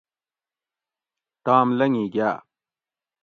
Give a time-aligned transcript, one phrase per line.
[1.45, 2.37] تام لنگی گاۤ